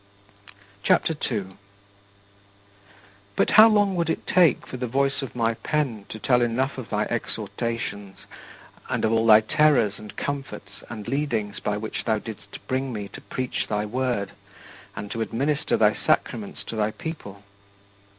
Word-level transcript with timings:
"CHAPTER 0.83 1.13
II 1.13 1.17
2. 1.43 1.57
But 3.35 3.51
how 3.51 3.67
long 3.69 3.95
would 3.95 4.09
it 4.09 4.25
take 4.25 4.65
for 4.65 4.77
the 4.77 4.87
voice 4.87 5.21
of 5.21 5.35
my 5.35 5.53
pen 5.53 6.05
to 6.09 6.17
tell 6.17 6.41
enough 6.41 6.79
of 6.79 6.89
thy 6.89 7.03
exhortations 7.03 8.17
and 8.89 9.05
of 9.05 9.11
all 9.13 9.27
thy 9.27 9.41
terrors 9.41 9.99
and 9.99 10.17
comforts 10.17 10.81
and 10.89 11.07
leadings 11.07 11.59
by 11.59 11.77
which 11.77 12.03
thou 12.03 12.17
didst 12.17 12.65
bring 12.67 12.91
me 12.91 13.09
to 13.09 13.21
preach 13.21 13.67
thy 13.67 13.85
Word 13.85 14.31
and 14.95 15.11
to 15.11 15.21
administer 15.21 15.77
thy 15.77 15.93
sacraments 15.93 16.63
to 16.63 16.75
thy 16.75 16.89
people? 16.89 17.43